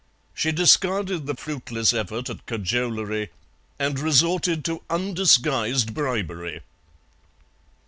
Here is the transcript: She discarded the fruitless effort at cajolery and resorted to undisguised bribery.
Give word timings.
She 0.33 0.51
discarded 0.51 1.27
the 1.27 1.35
fruitless 1.35 1.93
effort 1.93 2.27
at 2.27 2.47
cajolery 2.47 3.29
and 3.77 3.99
resorted 3.99 4.65
to 4.65 4.81
undisguised 4.89 5.93
bribery. 5.93 6.61